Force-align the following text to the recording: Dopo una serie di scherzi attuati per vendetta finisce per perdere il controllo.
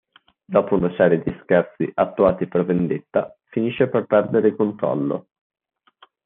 Dopo 0.45 0.73
una 0.77 0.91
serie 0.97 1.21
di 1.21 1.31
scherzi 1.43 1.87
attuati 1.93 2.47
per 2.47 2.65
vendetta 2.65 3.37
finisce 3.43 3.87
per 3.87 4.07
perdere 4.07 4.47
il 4.47 4.55
controllo. 4.55 5.27